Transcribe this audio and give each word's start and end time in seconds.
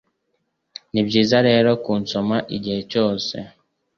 ni 0.91 1.01
byiza 1.07 1.37
rero 1.47 1.69
kunsoma 1.83 2.37
igihe 2.55 2.81
cyose 2.91 3.35